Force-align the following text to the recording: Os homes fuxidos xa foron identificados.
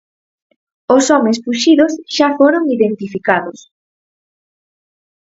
Os 0.95 1.05
homes 1.13 1.37
fuxidos 1.45 1.93
xa 2.15 2.27
foron 2.39 2.63
identificados. 2.75 3.59